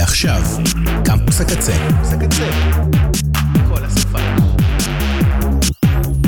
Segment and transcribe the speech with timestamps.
[0.00, 0.42] ועכשיו,
[1.04, 1.72] קמפוס הקצה.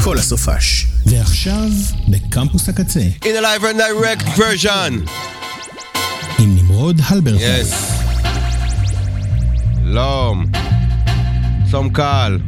[0.04, 0.86] כל הסופש.
[1.06, 1.68] ועכשיו,
[2.08, 3.00] בקמפוס הקצה.
[3.00, 5.10] In a live and direct version.
[6.38, 7.62] עם נמרוד הלברטל.
[7.62, 7.74] Yes.
[9.84, 10.46] שלום.
[11.70, 12.38] צום קל.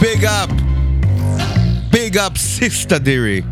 [0.00, 0.50] Big up.
[1.90, 3.42] Big up sista דירי.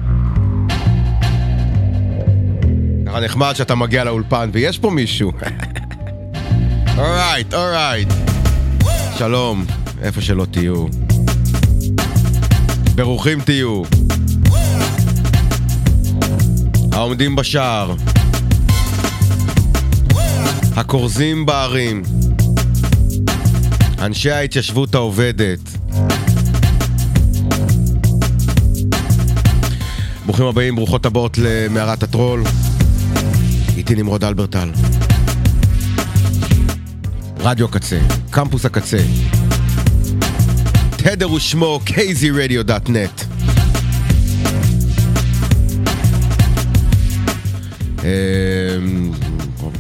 [3.09, 5.33] ככה נחמד שאתה מגיע לאולפן ויש פה מישהו.
[6.99, 8.09] Alright, alright.
[9.19, 9.65] שלום,
[10.03, 10.87] איפה שלא תהיו.
[12.95, 13.83] ברוכים תהיו.
[16.93, 17.95] העומדים בשער.
[20.77, 22.03] הכורזים בערים.
[23.99, 25.61] אנשי ההתיישבות העובדת.
[30.27, 32.43] ברוכים הבאים, ברוכות הבאות למערת הטרול.
[33.91, 34.71] איתי נמרוד אלברטל.
[37.39, 37.99] רדיו הקצה,
[38.31, 38.99] קמפוס הקצה.
[40.97, 43.25] תדר ושמו kzradio.net
[48.03, 49.13] אמ,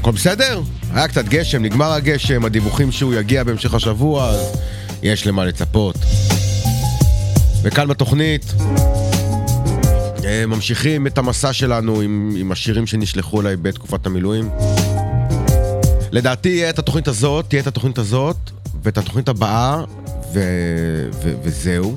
[0.01, 0.61] הכל בסדר?
[0.95, 4.57] היה קצת גשם, נגמר הגשם, הדיווחים שהוא יגיע בהמשך השבוע, אז
[5.03, 5.97] יש למה לצפות.
[7.63, 8.55] וכאן בתוכנית,
[10.47, 14.51] ממשיכים את המסע שלנו עם, עם השירים שנשלחו אליי בתקופת המילואים.
[16.13, 18.37] לדעתי יהיה את התוכנית הזאת, תהיה את התוכנית הזאת,
[18.83, 19.85] ואת התוכנית הבאה,
[20.33, 20.41] ו,
[21.23, 21.97] ו, וזהו.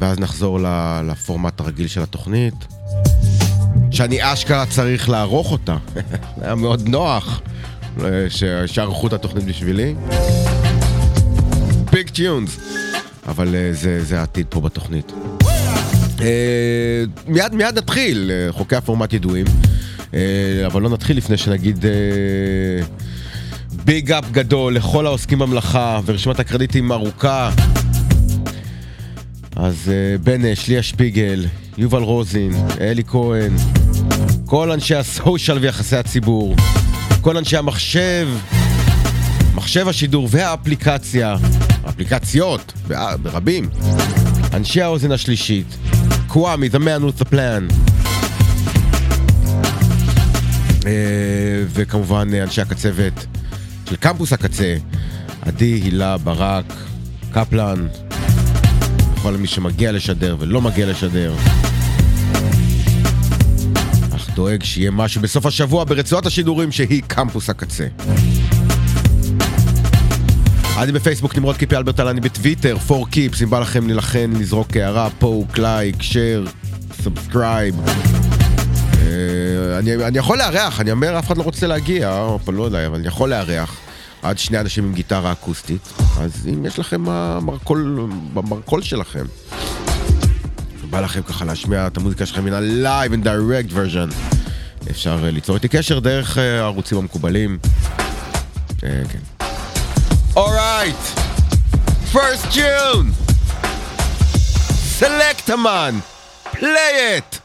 [0.00, 0.58] ואז נחזור
[1.04, 2.54] לפורמט הרגיל של התוכנית.
[3.90, 5.76] שאני אשכרה צריך לערוך אותה.
[6.42, 7.40] היה מאוד נוח
[8.04, 9.94] אה, ש- שערכו את התוכנית בשבילי.
[11.92, 12.56] Big tunes.
[13.28, 15.12] אבל אה, זה, זה העתיד פה בתוכנית.
[16.22, 19.46] אה, מיד מיד נתחיל, אה, חוקי הפורמט ידועים.
[20.14, 20.20] אה,
[20.66, 21.84] אבל לא נתחיל לפני שנגיד
[23.84, 27.50] big up גדול לכל העוסקים במלאכה ורשימת הקרדיטים ארוכה.
[29.56, 31.46] אז בנש, ליה שפיגל,
[31.78, 33.52] יובל רוזין, אלי כהן,
[34.46, 36.56] כל אנשי הסושיאל ויחסי הציבור,
[37.20, 38.28] כל אנשי המחשב,
[39.54, 41.36] מחשב השידור והאפליקציה,
[41.88, 42.72] אפליקציות,
[43.22, 43.68] ברבים,
[44.54, 45.76] אנשי האוזן השלישית,
[46.32, 47.74] קוואמי, the man with the plan,
[50.86, 53.26] אה, וכמובן אה, אנשי הקצבת
[53.88, 54.76] של קמפוס הקצה,
[55.42, 56.72] עדי, הילה, ברק,
[57.32, 57.86] קפלן,
[59.14, 61.34] וכל מי שמגיע לשדר ולא מגיע לשדר.
[64.16, 67.86] אך דואג שיהיה משהו בסוף השבוע ברצועת השידורים שהיא קמפוס הקצה.
[70.82, 75.08] אני בפייסבוק נמרוד קיפי הלברטל, אני בטוויטר, 4 Keeps, אם בא לכם להילחן, לזרוק הערה,
[75.18, 76.46] poke, like, share,
[77.02, 77.74] subscribe.
[79.02, 82.94] אה, אני, יכול לארח, אני אומר, אף אחד לא רוצה להגיע, או, לא יודע, אבל
[82.98, 83.76] אני יכול לארח
[84.22, 89.24] עד שני אנשים עם גיטרה אקוסטית, אז אם יש לכם המרכול, במרכול שלכם,
[90.90, 94.14] בא לכם ככה להשמיע את המוזיקה שלכם מן ה-live and direct version,
[94.90, 97.58] אפשר אה, ליצור איתי קשר דרך אה, הערוצים המקובלים.
[98.78, 99.31] כן.
[100.34, 100.96] Alright.
[102.10, 103.12] First June.
[104.72, 106.02] Select a man.
[106.44, 107.41] Play it.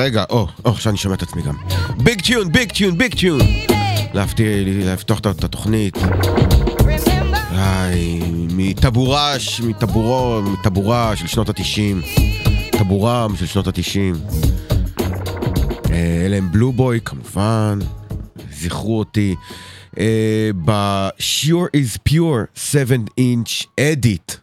[0.00, 1.54] רגע, או, או, עכשיו אני שומע את עצמי גם.
[1.96, 3.40] ביג טיון, ביג טיון, ביג טיון!
[4.14, 5.98] להפתיע, לפתוח את התוכנית.
[7.50, 9.34] היי, מטבורה,
[9.68, 12.02] מטבורו, מטבורה של שנות התשעים.
[12.78, 14.14] טבורם של שנות התשעים.
[15.90, 17.78] אה, אלה הם בלו בוי, כמובן.
[18.52, 19.34] זכרו אותי.
[19.98, 24.36] אה, ב-Sure is Pure 7-inch edit.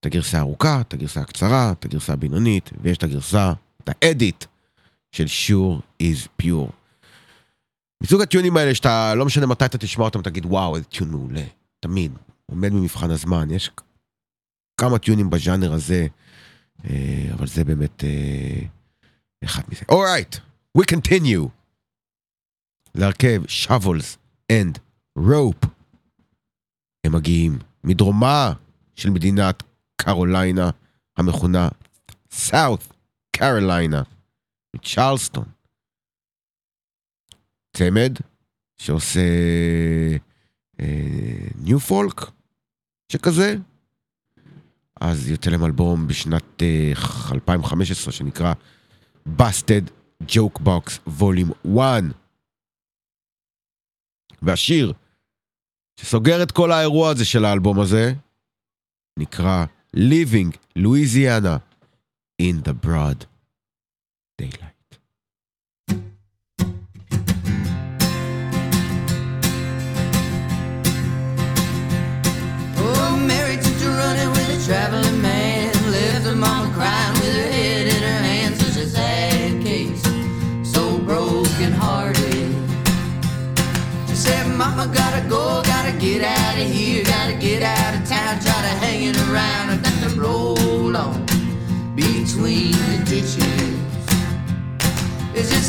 [0.00, 3.52] את הגרסה הארוכה, את הגרסה הקצרה, את הגרסה הבינונית, ויש את הגרסה
[3.90, 4.44] את ה edit
[5.12, 6.70] של Sure Is Pure.
[8.02, 11.44] מסוג הטיונים האלה שאתה, לא משנה מתי אתה תשמע אותם, תגיד וואו, איזה tune מעולה,
[11.80, 12.12] תמיד,
[12.46, 13.70] עומד במבחן הזמן, יש
[14.80, 16.06] כמה טיונים בז'אנר הזה,
[16.84, 18.66] אה, אבל זה באמת אה,
[19.44, 19.84] אחד מזה.
[19.88, 20.38] Alright, right,
[20.78, 21.48] we continue.
[22.94, 24.16] להרכב shovels
[24.52, 24.78] and
[25.18, 25.64] רופ
[27.06, 28.52] הם מגיעים מדרומה
[28.94, 29.62] של מדינת
[29.96, 30.70] קרוליינה
[31.16, 31.68] המכונה
[32.30, 32.95] סאות'
[33.38, 34.02] קרוליינה,
[34.76, 35.44] מצ'רלסטון.
[37.76, 38.12] צמד
[38.78, 39.20] שעושה
[40.80, 40.86] אה,
[41.54, 42.20] ניו אה, פולק
[43.12, 43.56] שכזה.
[45.00, 46.92] אז יוצא להם אלבום בשנת אה,
[47.32, 48.52] 2015 שנקרא
[49.38, 49.90] Busted
[50.22, 52.04] Joke Box Volume 1.
[54.42, 54.92] והשיר
[56.00, 58.12] שסוגר את כל האירוע הזה של האלבום הזה
[59.18, 59.64] נקרא
[59.96, 61.58] Living Louisiana
[62.42, 63.35] in the Broad
[64.38, 64.65] Daylight.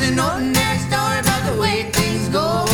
[0.02, 2.67] an ordinary story about the way things go.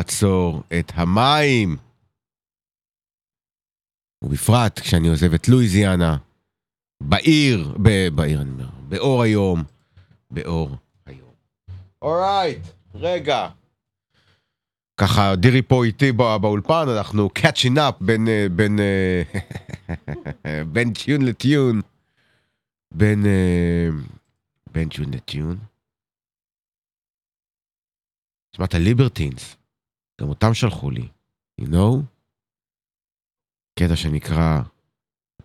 [0.00, 1.76] לעצור את המים.
[4.24, 6.16] ובפרט כשאני עוזב את לואיזיאנה,
[7.02, 9.62] בעיר, ב, בעיר אני אומר, באור היום,
[10.30, 10.76] באור
[11.06, 11.32] היום.
[12.02, 12.62] אורייט,
[12.94, 13.48] רגע.
[15.00, 19.22] ככה, דירי פה איתי בא- באולפן, אנחנו catching up בין, אה, בין, אה,
[20.72, 21.80] בין טיון לטיון.
[22.94, 23.88] בין, אה,
[24.72, 25.58] בין טיון לטיון.
[28.56, 29.56] שמעת Libertines,
[30.20, 31.08] גם אותם שלחו לי,
[31.60, 32.02] you know?
[33.78, 34.62] קטע שנקרא,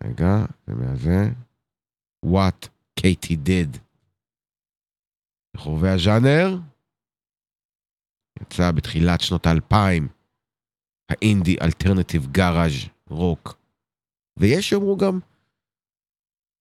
[0.04, 1.32] רגע, זה מהזה,
[2.26, 2.68] What
[3.00, 3.78] Katie did.
[5.56, 6.58] לחובבי הז'אנר,
[8.42, 10.08] יצא בתחילת שנות האלפיים,
[11.10, 13.58] ה indie alternative garage rock.
[14.40, 15.20] ויש שיאמרו גם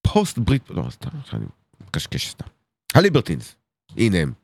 [0.03, 1.47] post Brit, לא, סתם, אני
[1.81, 2.47] מקשקש סתם.
[2.95, 3.57] הליברטינס,
[3.97, 4.44] הנה הם.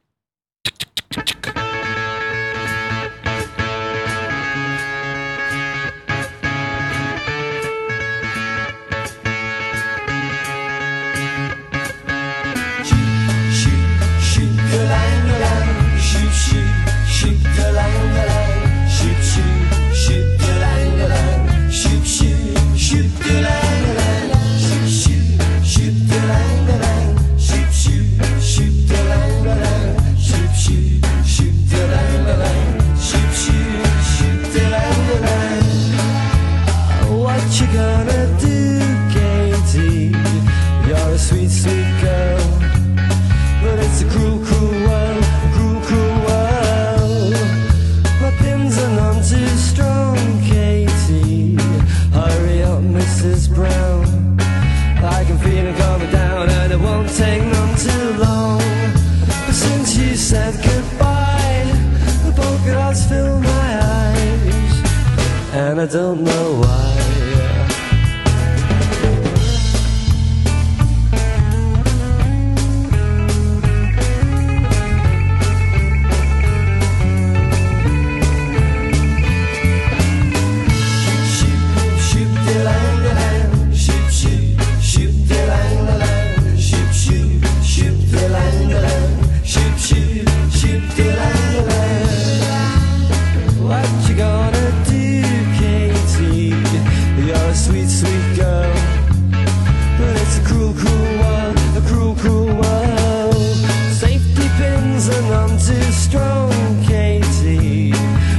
[105.92, 106.52] Strong,
[106.84, 107.92] Katie.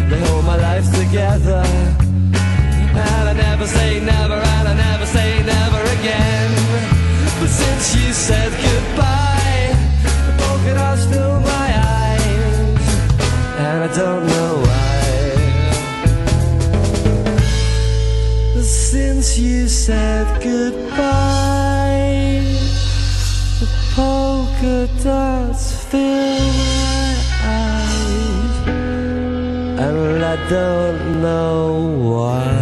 [0.09, 1.63] They hold my life together.
[2.93, 6.51] And I never say never, and I never say never again.
[7.39, 9.21] But since you said goodbye,
[11.11, 11.67] fill my
[12.00, 12.83] eyes,
[13.59, 15.01] and I don't know why.
[18.53, 21.11] But since you said goodbye,
[30.51, 32.61] don't know why.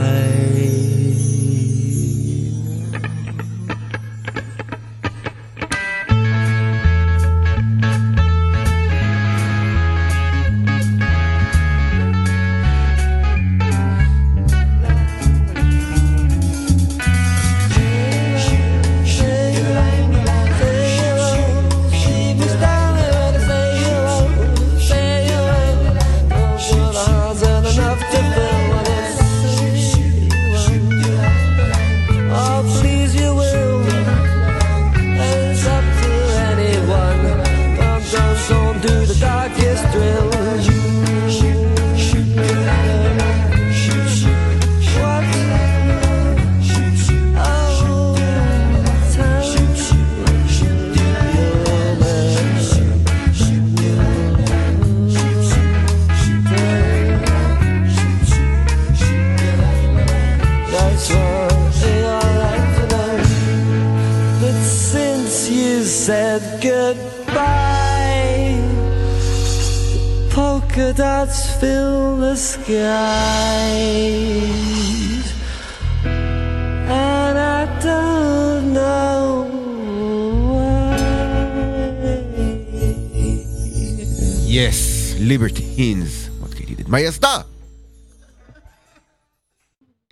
[72.29, 74.05] The skies,
[77.00, 79.21] and I don't know
[80.53, 81.00] why.
[84.48, 86.29] יס, ליברטינס.
[86.88, 87.41] מה היא עשתה?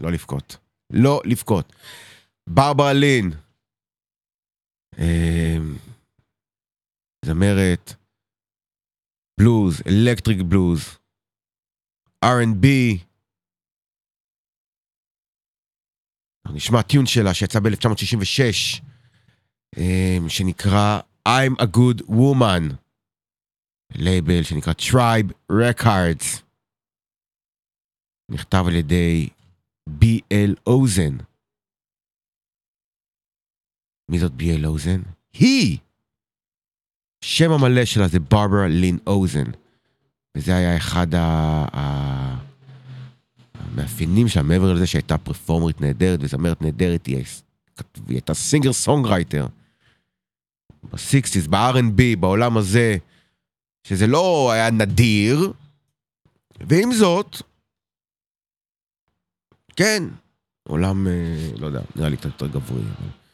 [0.01, 0.57] לא לבכות.
[0.89, 1.73] לא לבכות.
[2.49, 3.31] ברברה לין.
[4.97, 5.75] אמ,
[7.25, 7.93] זמרת,
[9.39, 10.97] בלוז, electric blues,
[12.25, 12.67] R&B.
[16.53, 18.81] נשמע tune שלה שיצא ב-1966,
[20.29, 22.73] שנקרא I'm a Good Woman,
[23.95, 26.41] לייבל שנקרא Tribe Records.
[28.31, 29.29] נכתב על ידי
[29.89, 31.17] בי.אל אוזן.
[34.09, 35.01] מי זאת בי.אל אוזן?
[35.33, 35.77] היא!
[37.23, 39.66] שם המלא שלה זה ברברה לין אוזן.
[40.35, 41.21] וזה היה אחד ה...
[41.73, 42.37] ה...
[43.53, 47.23] המאפיינים שלה, מעבר לזה שהייתה פרפורמרית נהדרת וזמרת נהדרת, היא
[48.07, 49.47] הייתה singer songwriter.
[50.93, 52.97] ב sixties, ב-R&B, בעולם הזה,
[53.83, 55.53] שזה לא היה נדיר,
[56.59, 57.41] ועם זאת,
[59.75, 60.03] כן,
[60.67, 62.81] עולם, אה, לא יודע, נראה לי קצת יותר גברי.
[62.81, 63.26] אבל...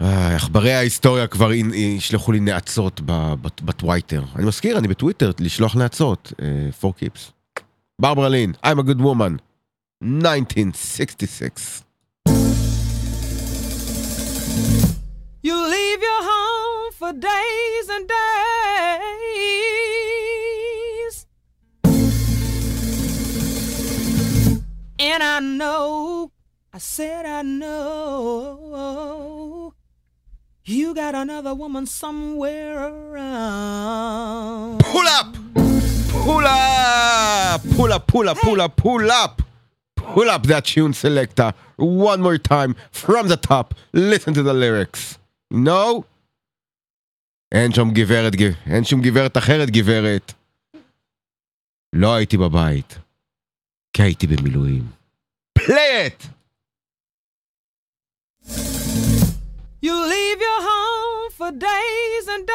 [0.00, 4.22] אה, עכברי ההיסטוריה כבר ישלחו לי נאצות ב- ב- בטוויטר.
[4.36, 6.32] אני מזכיר, אני בטוויטר, לשלוח נאצות.
[6.42, 6.46] אה,
[6.82, 7.30] for keeps.
[8.00, 9.36] ברברה לין, I'm a good woman.
[10.02, 11.82] 1966.
[15.48, 18.30] You leave your home for days and days.
[25.10, 26.30] And I know,
[26.76, 27.80] I said I know,
[30.64, 34.80] you got another woman somewhere around.
[34.80, 35.34] Pull up!
[36.24, 37.60] Pull up!
[37.76, 39.42] Pull up, pull up, pull up, pull up!
[39.96, 41.50] Pull up that tune selector.
[41.76, 43.74] One more time from the top.
[43.92, 45.18] Listen to the lyrics.
[45.50, 46.04] No?
[47.52, 50.32] אין שם גברת, גב- אין שום גברת אחרת, גברת.
[51.92, 52.98] לא הייתי בבית,
[53.92, 54.86] כי הייתי במילואים.
[55.52, 56.39] פליי את!
[59.82, 62.54] You leave your home for days and days.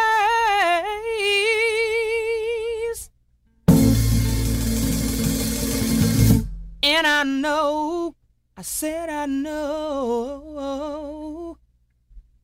[6.84, 8.16] And I know,
[8.56, 11.58] I said I know,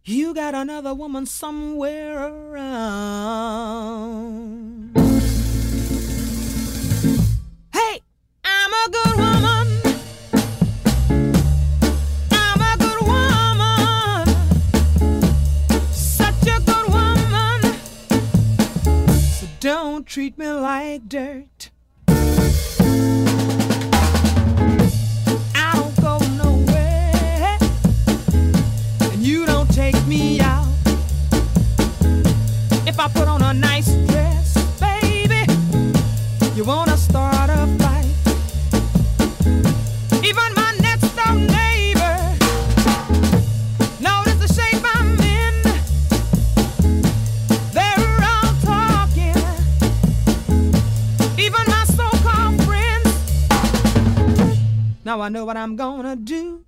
[0.03, 2.57] you got another woman somewhere around.
[7.71, 8.01] Hey,
[8.43, 9.80] I'm a good woman.
[20.01, 21.60] Don't treat me like dirt.
[55.11, 56.63] Now I know what I'm gonna do.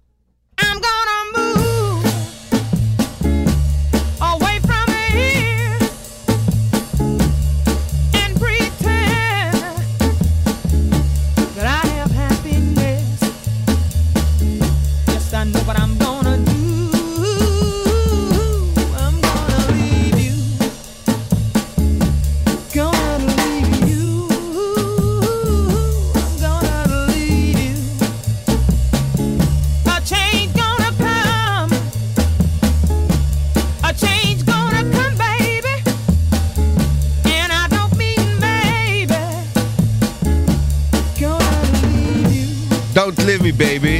[43.43, 43.95] Me, baby.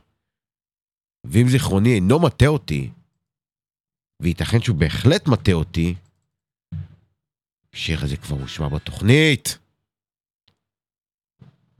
[1.25, 2.91] ואם זיכרוני אינו מטעה אותי,
[4.23, 5.95] וייתכן שהוא בהחלט מטעה אותי,
[7.75, 9.59] השיר הזה כבר הושמע בתוכנית.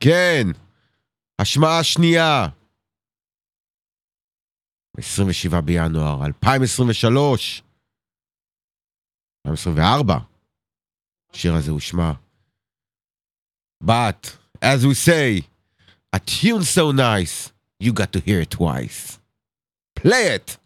[0.01, 0.47] כן,
[1.39, 2.49] השמעה שנייה.
[5.01, 7.63] 27 בינואר 2023,
[9.47, 10.19] 2024,
[11.35, 12.13] השיר הזה הושמע.
[13.85, 15.43] But, as we say,
[16.13, 19.19] a tune so nice, you got to hear it twice.
[19.97, 20.59] Play it!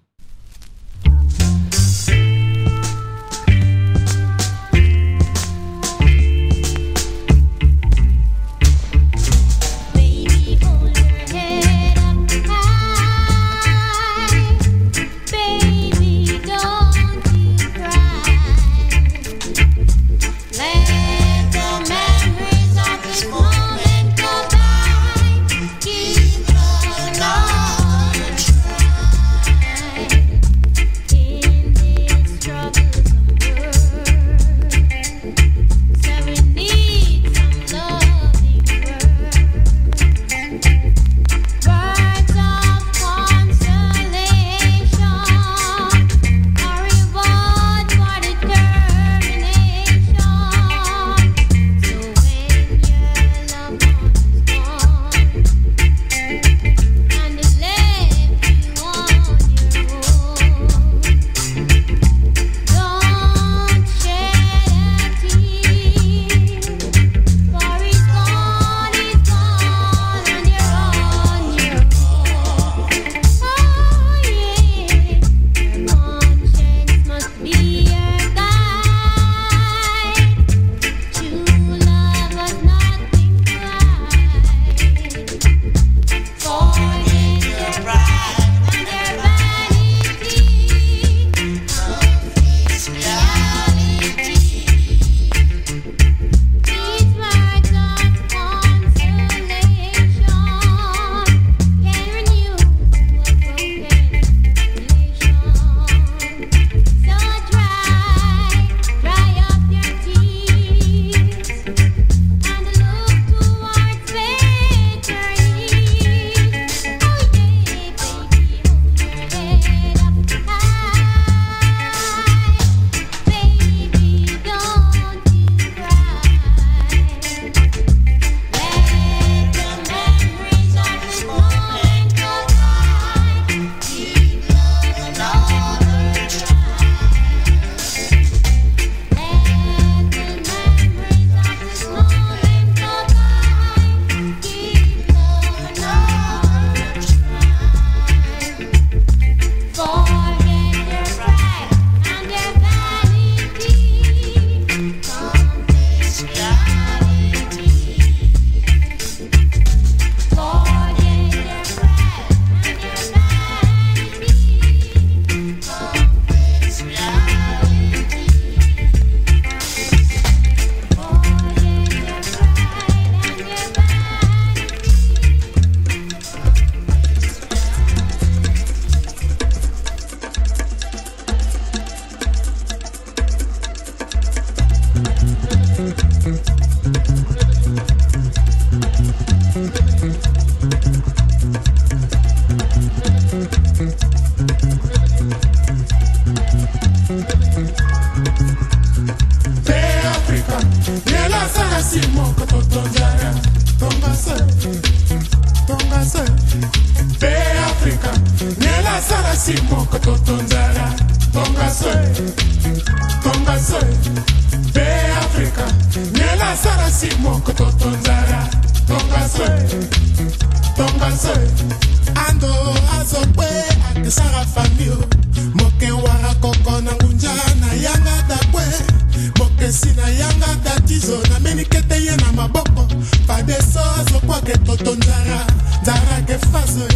[235.37, 236.89] afrika nzalaka efase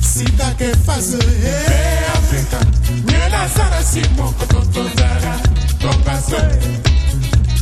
[0.00, 2.58] sidaka efase e eh, afrika
[3.06, 5.40] nyelasala si moko totozala
[5.80, 6.42] tombase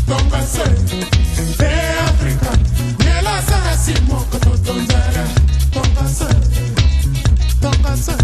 [0.06, 0.62] tombase
[1.58, 2.50] e eh, afrika
[2.98, 5.24] nyelasala si moko totozala
[5.70, 6.28] tombase
[7.60, 8.16] tombase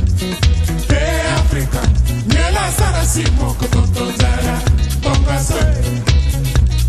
[0.89, 1.81] e eh, afrika
[2.27, 4.61] nyelasala si moko totozala
[5.03, 5.65] tombase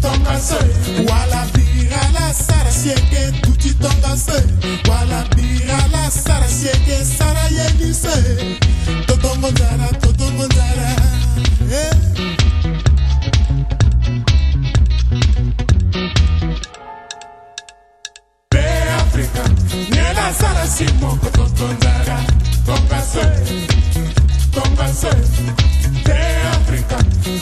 [0.01, 0.57] tombase
[1.09, 2.33] wala birala
[2.83, 4.43] sarasiege tuchitongase
[4.89, 8.09] wala birala sarasiege sarayegise
[9.07, 10.95] totongonzara totongonzara
[11.71, 11.93] eh.
[18.51, 19.43] beafrika
[19.91, 22.19] nyela sarasimoko totonzara
[22.65, 23.25] tongase
[24.51, 25.11] tongase
[26.05, 26.97] beafrika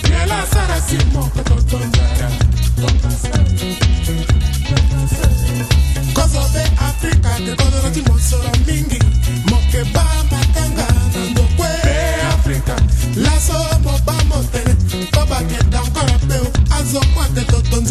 [0.09, 2.20] nyela sarasimoko totonzara
[16.91, 17.89] Son parte, todos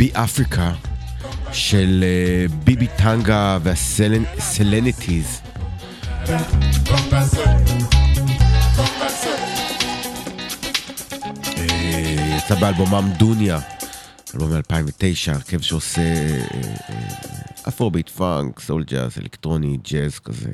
[0.00, 0.74] Be Africa
[1.52, 5.40] של אה, ביבי טנגה וה Selenites.
[11.58, 13.58] אה, יצא באלבומם דוניה,
[14.34, 16.02] אלבום מ-2009, הרכב שעושה
[17.68, 20.50] אפרוביט פאנק, סול ג'אז, אלקטרוני, ג'אז כזה.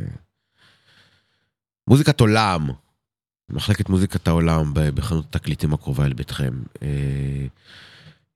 [1.89, 2.69] מוזיקת עולם,
[3.49, 6.53] מחלקת מוזיקת העולם בחנות התקליטים הקרובה אל ביתכם.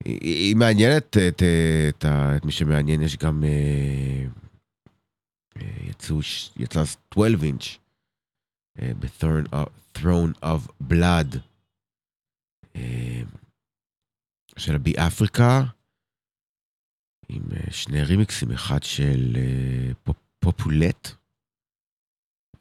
[0.05, 1.41] היא היא מעניינת את,
[1.89, 3.43] את, ה- את מי שמעניין, יש גם...
[3.43, 4.25] אה,
[5.61, 6.19] אה, יצאו,
[6.57, 7.77] יצא 12 אינץ'
[8.77, 9.47] ב-Throne
[10.43, 11.37] of- Blood.
[12.75, 13.21] אה,
[14.57, 15.63] של הבי אפריקה,
[17.29, 19.37] עם שני רימיקסים, אחד של
[20.03, 21.07] פופ- פופולט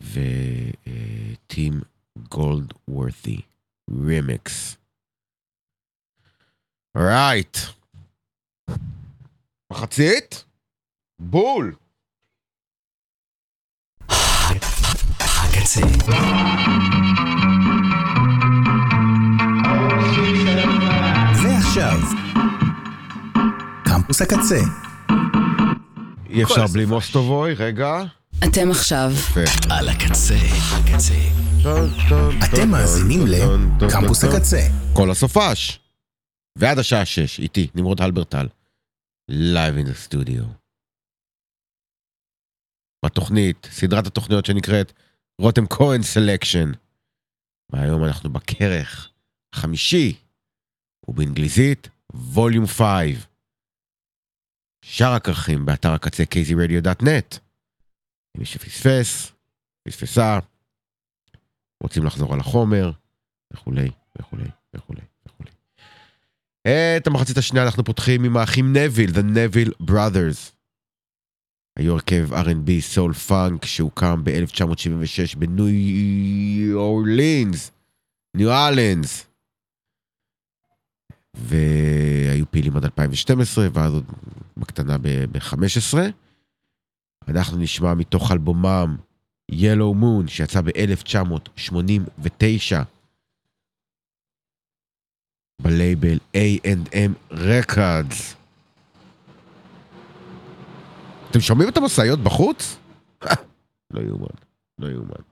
[0.02, 1.80] וטים
[2.28, 3.40] גולד וורתי
[4.06, 4.76] רימיקס.
[6.96, 7.56] רייט.
[9.72, 10.44] מחצית?
[11.18, 11.74] בול.
[15.20, 15.80] הקצה.
[21.42, 22.00] ועכשיו,
[23.84, 24.60] קמפוס הקצה.
[26.30, 28.02] אי אפשר בלי מוסטובוי, רגע.
[28.44, 29.10] אתם עכשיו.
[29.70, 30.34] על הקצה,
[30.72, 31.14] הקצה.
[32.44, 33.26] אתם מאזינים
[33.80, 34.60] לקמפוס הקצה.
[34.92, 35.80] כל הסופש.
[36.58, 38.48] ועד השעה שש, איתי, נמרוד הלברטל.
[39.30, 40.44] Live in the studio.
[43.04, 44.92] בתוכנית, סדרת התוכניות שנקראת
[45.40, 46.72] רותם כהן סלקשן.
[47.72, 49.10] והיום אנחנו בכרך
[49.54, 50.16] חמישי,
[51.08, 53.26] ובאנגליזית, ווליום 5.
[54.84, 57.38] שאר הכרכים באתר הקצה kzradio.net.
[58.36, 59.32] מי שפספס,
[59.88, 60.38] פספסה,
[61.82, 62.92] רוצים לחזור על החומר,
[63.52, 65.09] וכולי, וכולי, וכולי.
[66.68, 70.52] את המחצית השנייה אנחנו פותחים עם האחים נביל, The Neville Brothers.
[71.78, 77.70] היו הרכב R&B סול פאנק שהוקם ב-1976 בניו אורלינס,
[78.36, 79.26] ניו ארלינס.
[81.34, 84.04] והיו פעילים עד 2012, ואז עוד
[84.56, 85.98] בקטנה ב-15.
[87.28, 88.96] אנחנו נשמע מתוך אלבומם
[89.52, 92.99] Yellow Moon שיצא ב-1989
[95.62, 98.34] בלייבל A&M Records.
[101.30, 102.76] אתם שומעים את המשאיות בחוץ?
[103.94, 104.26] לא יאומן,
[104.78, 105.22] לא יאומן.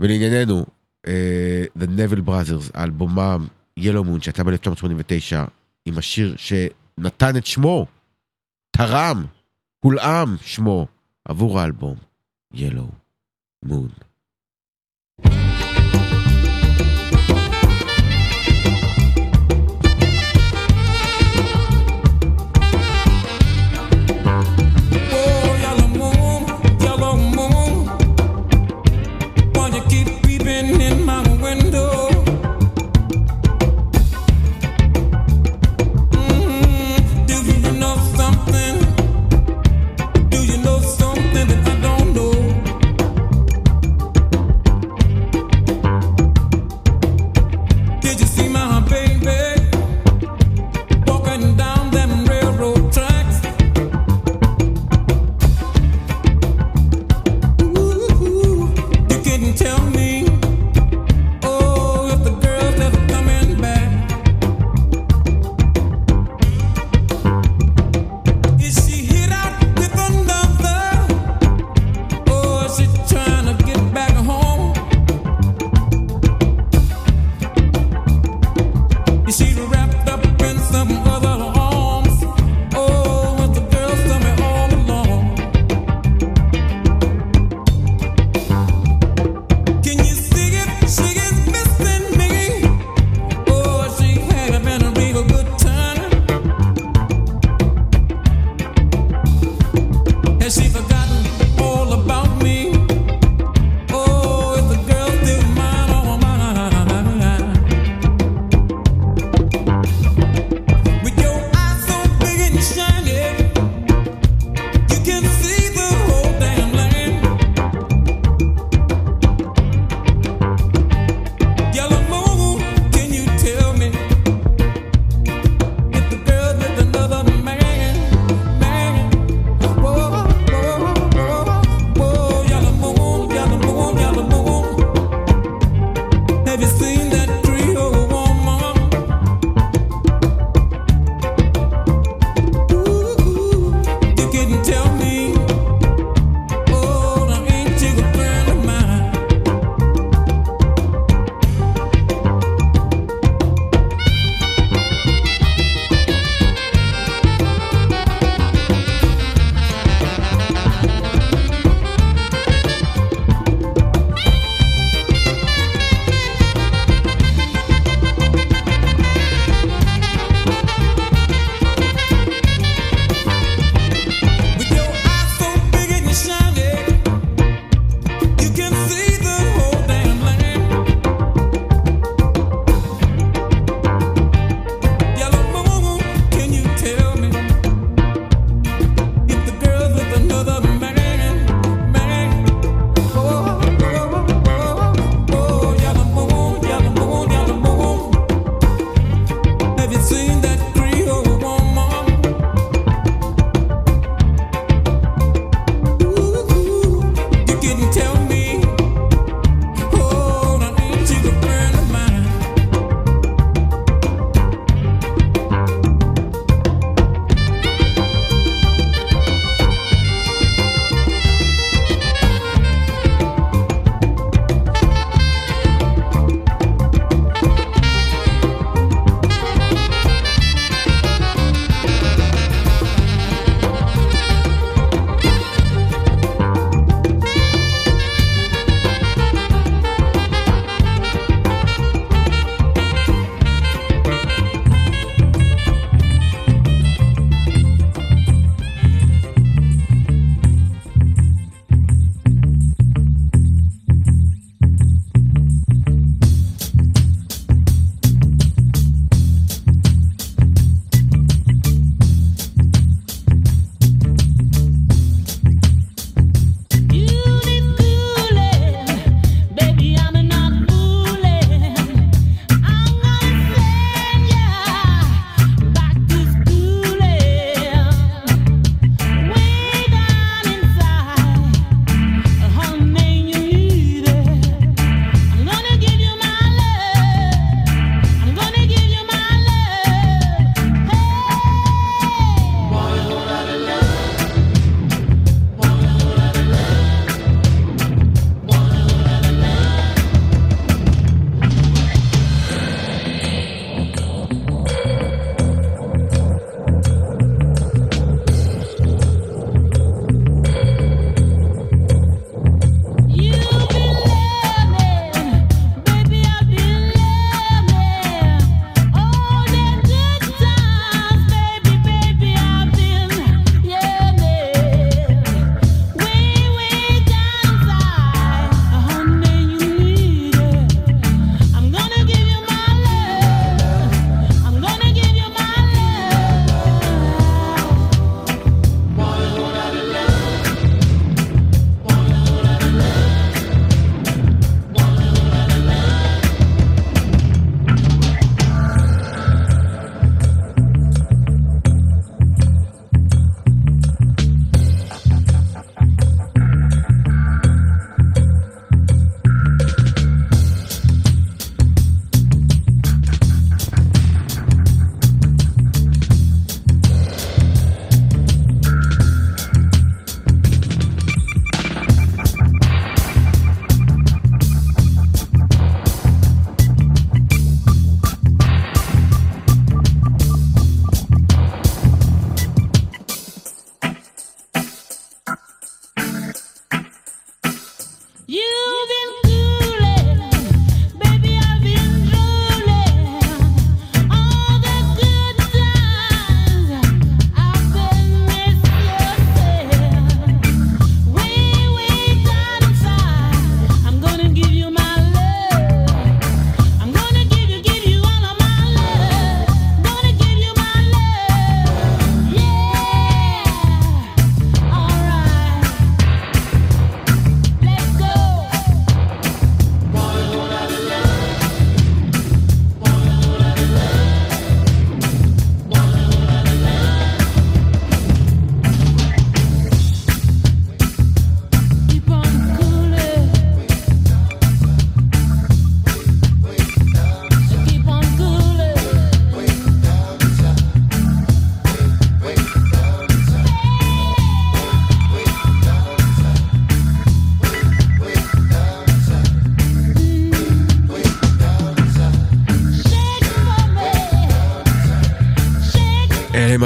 [0.00, 0.66] ולענייננו,
[1.06, 3.46] אה, The Neville Brothers, אלבומם
[3.80, 5.36] Yellow Moon שיצא ב-1989
[5.84, 7.86] עם השיר שנתן את שמו,
[8.70, 9.26] תרם,
[9.80, 10.86] הולאם שמו
[11.24, 11.96] עבור האלבום
[12.54, 12.90] Yellow
[13.66, 14.04] Moon.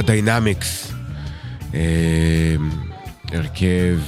[0.01, 0.93] הם ה Dynamics.
[1.75, 2.57] אה,
[3.33, 3.99] הרכב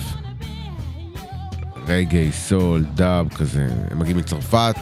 [1.87, 4.77] רגאיי, סול, דאב כזה, הם מגיעים מצרפת.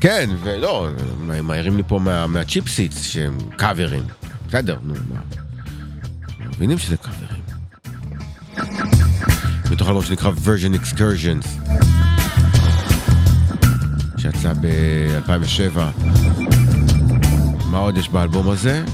[0.00, 0.88] כן, ולא,
[1.32, 4.02] הם מעירים לי פה מה, מה cheap seats שהם קאברים.
[4.48, 5.20] בסדר, נו, מה.
[6.46, 7.42] מבינים שזה קאברים.
[9.70, 11.48] מתוך אלבום שנקרא version excursions,
[14.18, 15.78] שיצא ב-2007.
[17.66, 18.84] מה עוד יש באלבום הזה?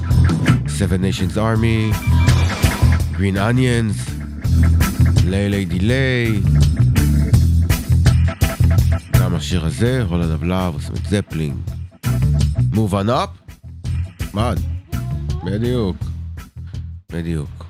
[0.79, 1.91] Seven Nations Army,
[3.17, 4.11] Green Onions,
[5.25, 6.41] Lay Lady Lay.
[9.21, 11.57] גם השיר הזה, Whole Lotta Love, עושים את זפלין.
[12.73, 13.53] Move on up?
[14.33, 14.53] מה?
[15.45, 15.97] בדיוק.
[17.13, 17.67] בדיוק.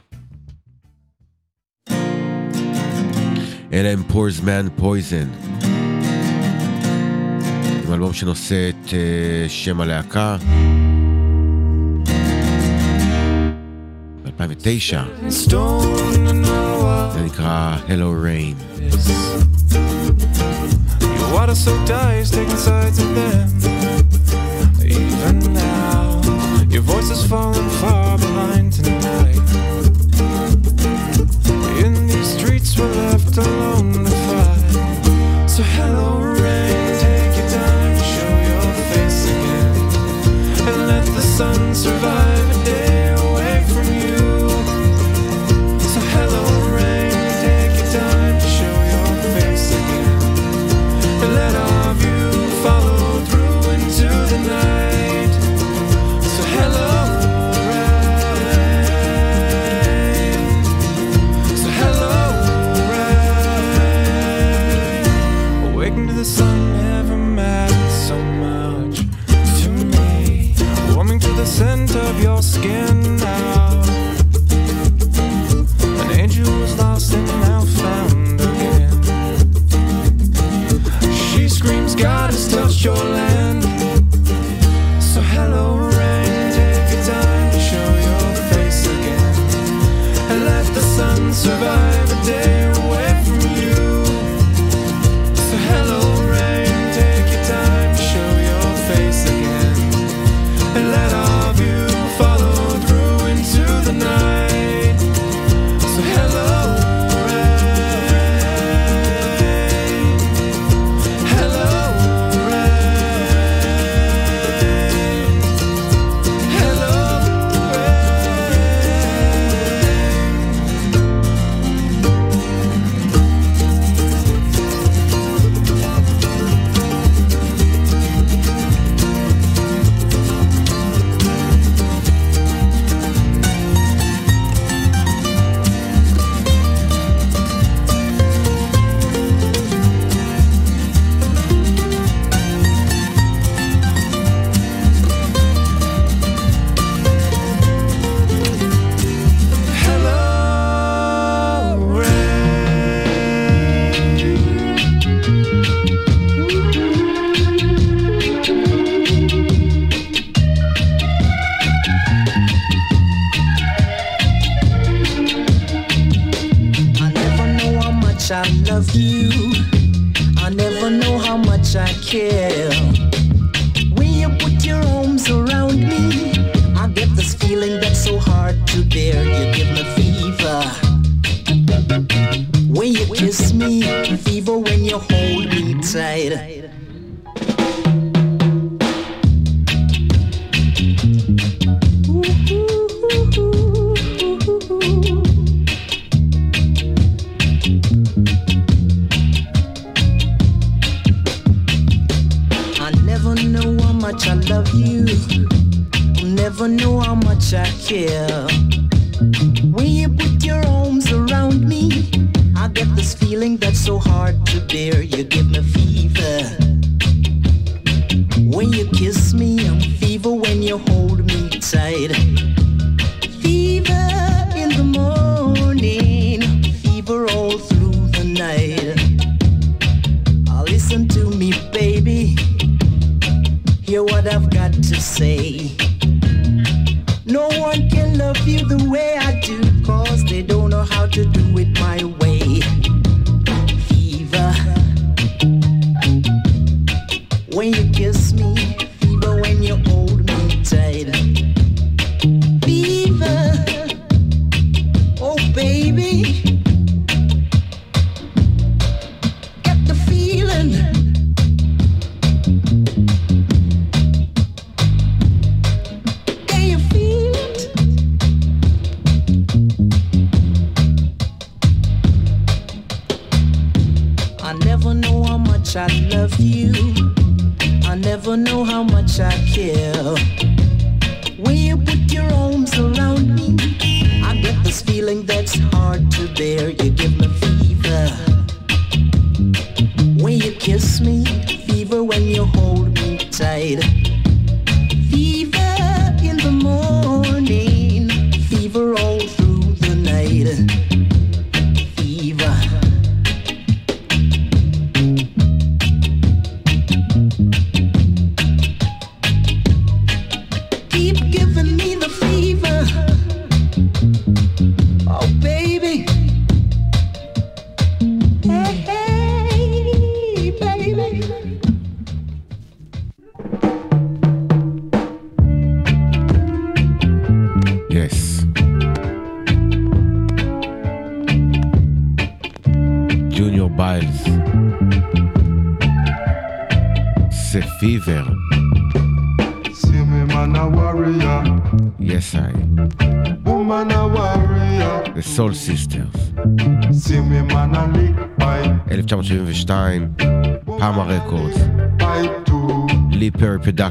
[3.73, 5.29] אלה הם Poor Man's Poison.
[7.87, 10.37] עם אלבום שנושא את אה, שם הלהקה.
[14.46, 15.30] ב-2009.
[17.14, 18.56] זה נקרא Hello Rain.
[21.20, 23.50] Your water so diced, taking sides of them.
[25.00, 26.04] Even now,
[26.76, 29.48] your voice is falling far behind tonight.
[31.84, 34.72] In these streets, we're left alone to fight.
[35.54, 36.08] So hello,
[36.44, 39.76] rain, take your time to show your face again,
[40.70, 42.45] and let the sun survive
[72.67, 72.96] Skin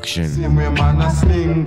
[0.06, 1.65] production.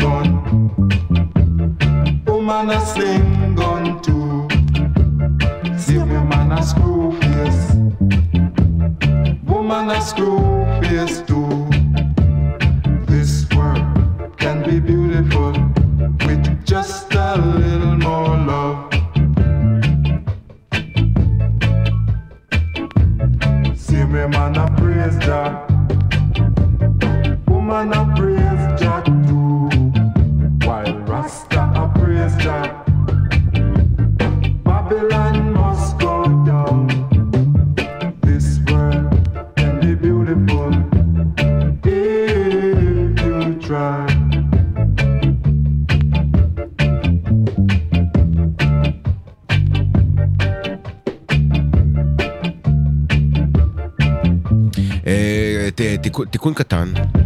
[56.95, 57.21] קטן,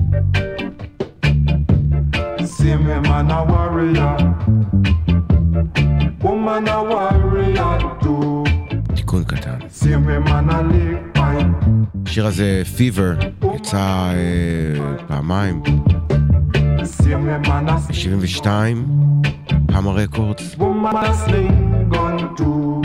[2.45, 4.17] See me man a warrior,
[6.23, 8.45] woman a warrior too.
[8.95, 9.59] תיקון קטן.
[10.27, 10.53] Man
[12.07, 13.13] השיר הזה, פיבר,
[13.55, 15.63] יצא אה, פעמיים,
[16.83, 18.47] see me man a ב-72,
[19.73, 22.83] פאמה רקורדס, woman a sling gun too.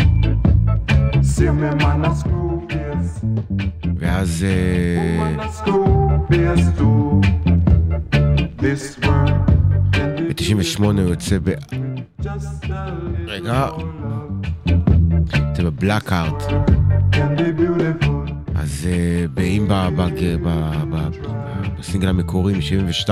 [1.22, 3.26] See me man a screw face,
[4.00, 7.22] ואז אה, woman a screw face too.
[8.62, 9.32] This world
[9.94, 11.50] can be ב-98 הוא יוצא ב...
[13.28, 13.68] רגע,
[15.50, 16.44] יוצא בבלאק ארט.
[18.56, 19.40] אז אה, ב-
[20.92, 21.10] ב-
[21.80, 23.10] בסינגל המקורי מ-72,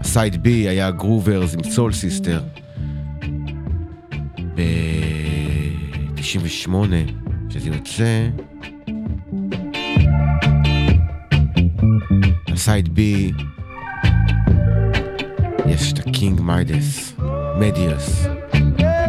[0.00, 2.40] הסייד בי היה גרוברס עם סול סיסטר.
[4.54, 6.68] ב-98,
[7.50, 8.28] שזה יוצא,
[12.64, 13.32] ה side B,
[15.66, 17.12] יש את הקינג מיידס,
[17.58, 18.26] מדיוס,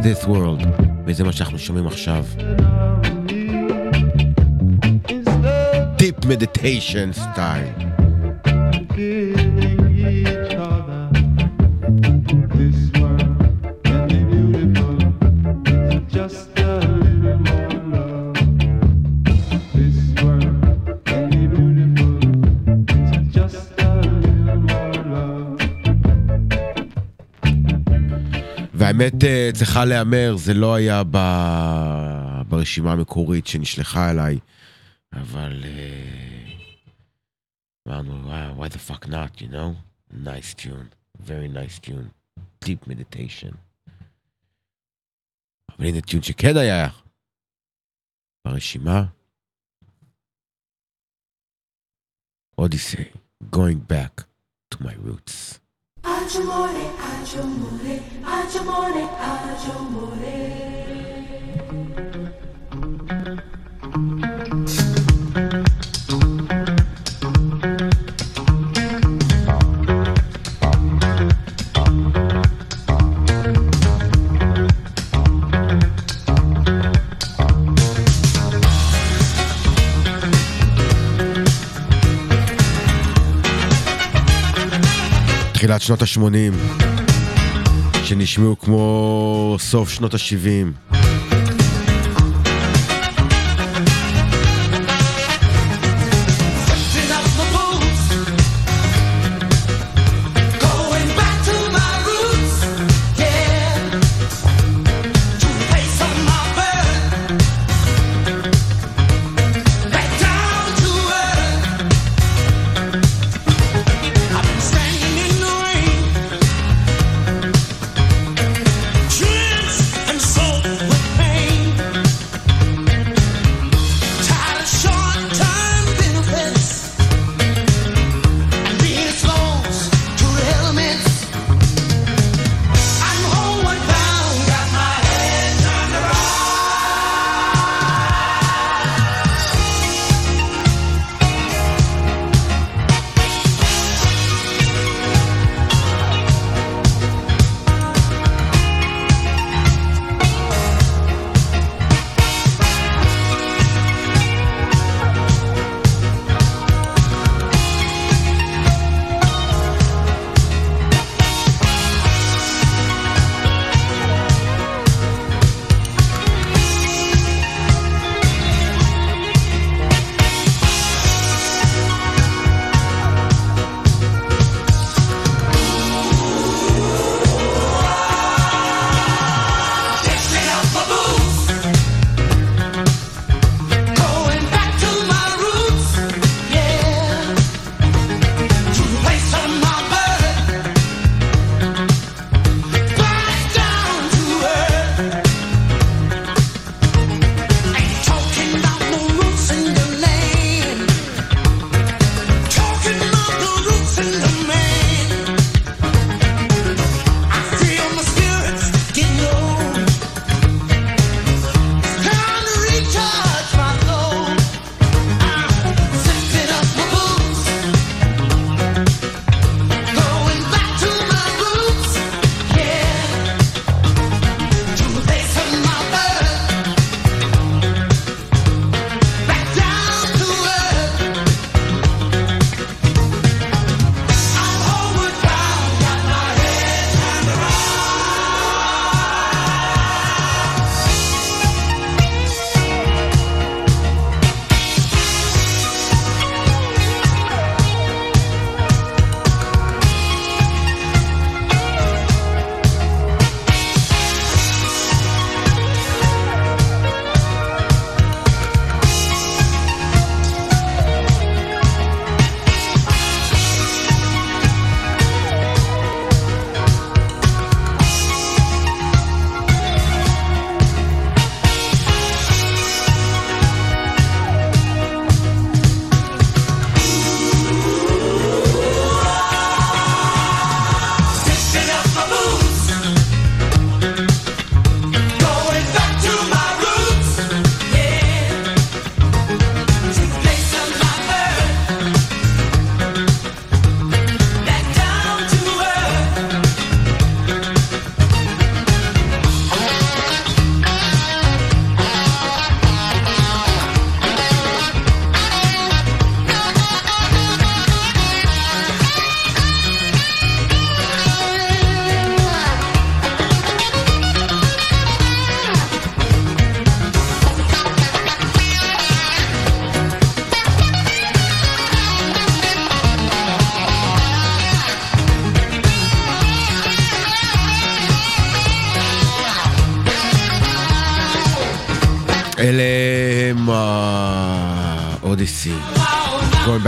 [0.03, 0.67] This World,
[1.05, 2.25] וזה מה שאנחנו שומעים עכשיו.
[5.97, 7.94] Deep meditation style.
[28.99, 31.17] והאמת אה, צריכה להיאמר, זה לא היה ב...
[32.49, 34.39] ברשימה המקורית שנשלחה אליי,
[35.13, 36.51] אבל אה,
[37.87, 39.75] אמרנו, "Wow, why the fuck not, you know?
[40.13, 40.89] Nice tune,
[41.27, 42.09] very nice tune,
[42.65, 43.55] deep meditation.
[45.77, 46.87] אבל הנה טיון שכן היה
[48.47, 49.05] ברשימה.
[52.57, 53.03] אודיסי,
[53.55, 54.23] going back
[54.73, 55.64] to my roots.
[56.25, 61.04] 아주 모래 아주 모래 아주 모래 아주 모래.
[85.55, 86.77] תחילת שנות ה-80,
[88.03, 91.04] שנשמעו כמו סוף שנות ה-70.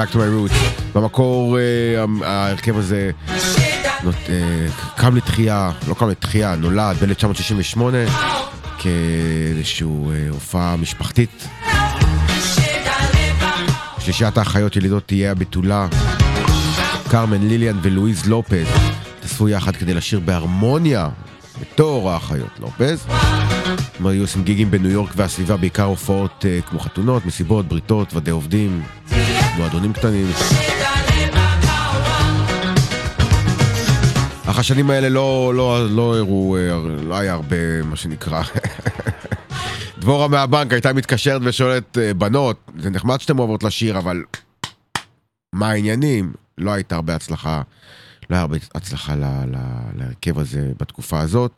[0.08, 0.98] Back to my roots.
[0.98, 3.12] במקור אה, ההרכב הזה
[4.30, 7.82] אה, קם לתחייה, לא קם לתחייה, נולד ב-1968
[8.78, 11.48] כאיזושהי אה, הופעה משפחתית.
[14.00, 15.88] שלישיית האחיות ילידות תהיה הבתולה,
[17.10, 18.68] קרמן, ליליאן ולואיז לופז,
[19.20, 21.10] התאספו יחד כדי לשיר בהרמוניה
[21.62, 23.06] בתור האחיות לופז.
[24.00, 28.82] הם היו עושים גיגים בניו יורק והסביבה, בעיקר הופעות כמו חתונות, מסיבות, בריתות, ועדי עובדים,
[29.58, 30.28] מועדונים קטנים.
[34.46, 38.42] אך השנים האלה לא, לא, לא הראו, אה, לא היה הרבה, מה שנקרא.
[40.00, 44.24] דבורה מהבנק הייתה מתקשרת ושואלת, אה, בנות, זה נחמד שאתן אוהבות לשיר, אבל
[45.54, 46.34] מה העניינים?
[46.58, 47.62] לא הייתה הרבה הצלחה,
[48.30, 49.16] לא היה הרבה הצלחה
[49.96, 51.52] להרכב הזה בתקופה הזאת.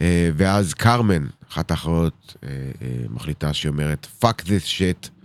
[0.00, 2.36] אה, ואז קרמן, אחת האחרות,
[3.10, 5.21] מחליטה שהיא אומרת, fuck this shit,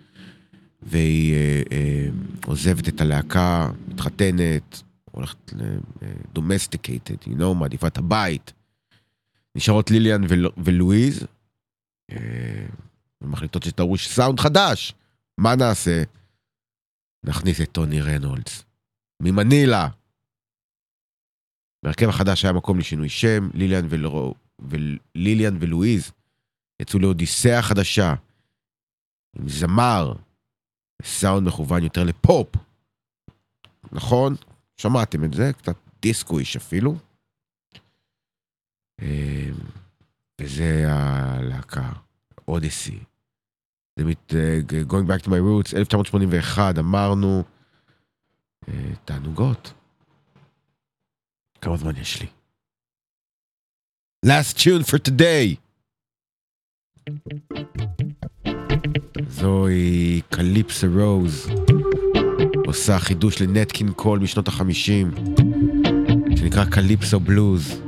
[0.87, 2.07] והיא אה, אה,
[2.45, 8.53] עוזבת את הלהקה, מתחתנת, הולכת ל-domesticated, you know, מעדיפה את הבית.
[9.55, 11.27] נשארות ליליאן ול- ולואיז,
[12.11, 12.65] אה,
[13.21, 14.93] ומחליטות שתרוש סאונד חדש.
[15.37, 16.03] מה נעשה?
[17.25, 18.63] נכניס את טוני רנולדס.
[19.21, 19.87] ממנילה.
[21.83, 26.11] בהרכב החדש היה מקום לשינוי שם, ליליאן, ולרו, וליליאן ולואיז
[26.81, 28.13] יצאו לאודיסאה חדשה,
[29.39, 30.13] עם זמר,
[31.03, 32.47] סאונד מכוון יותר לפופ.
[33.91, 34.35] נכון?
[34.77, 36.95] שמעתם את זה, קצת דיסקו איש אפילו.
[39.01, 39.49] אה,
[40.41, 41.91] וזה הלהקה,
[42.47, 42.99] אודיסי.
[43.99, 44.33] זה מת...
[44.35, 47.43] אה, Going back to my roots, 1981, אמרנו,
[48.67, 49.73] אה, תענוגות.
[51.61, 52.27] כמה זמן יש לי?
[54.25, 55.57] last tune for today.
[59.39, 61.49] זוהי קליפסה רוז,
[62.65, 65.11] עושה חידוש לנטקין קול משנות החמישים,
[66.35, 67.81] שנקרא קליפסו בלוז.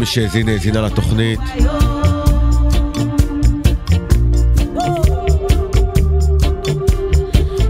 [0.00, 1.40] מי שהאזין, האזינה לתוכנית.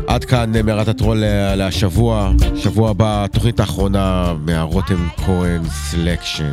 [0.07, 2.33] עד כאן אה, מערת הטרול אה, להשבוע.
[2.57, 6.53] שבוע הבא, התוכנית האחרונה מהרותם כהן selection.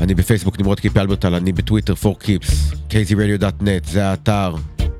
[0.00, 4.54] אני בפייסבוק נמרוד קיפי הלברטל, אני בטוויטר 4keeps, kzradio.net, זה האתר,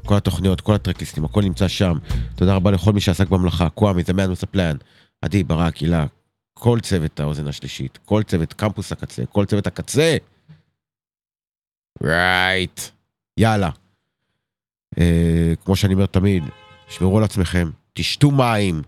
[0.06, 1.98] כל התוכניות, כל הטרקליסטים, הכל נמצא שם.
[2.34, 4.76] תודה רבה לכל מי שעסק במלאכה, Man with a Plan,
[5.22, 6.06] עדי, ברק, הילה,
[6.58, 10.16] כל צוות האוזן השלישית, כל צוות קמפוס הקצה, כל צוות הקצה.
[12.02, 12.80] רייט.
[13.36, 13.70] יאללה.
[14.98, 16.42] אה, כמו שאני אומר תמיד,
[16.88, 18.82] שמרו על עצמכם, תשתו מים.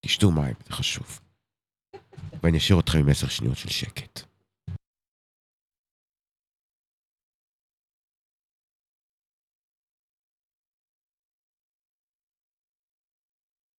[0.00, 1.20] תשתו מים, זה חשוב.
[2.42, 4.29] ואני אשאיר אתכם עם עשר שניות של שקט.